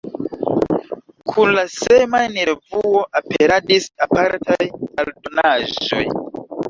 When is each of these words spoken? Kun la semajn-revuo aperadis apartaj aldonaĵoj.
Kun 1.33 1.51
la 1.57 1.65
semajn-revuo 1.73 3.03
aperadis 3.21 3.87
apartaj 4.07 4.59
aldonaĵoj. 5.05 6.05